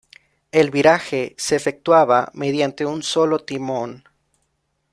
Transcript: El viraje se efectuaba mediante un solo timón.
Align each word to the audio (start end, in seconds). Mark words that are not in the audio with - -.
El 0.51 0.71
viraje 0.71 1.35
se 1.37 1.55
efectuaba 1.55 2.31
mediante 2.33 2.87
un 2.87 3.03
solo 3.03 3.37
timón. 3.37 4.03